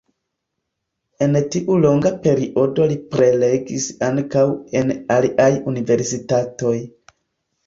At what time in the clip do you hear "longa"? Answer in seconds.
1.81-2.11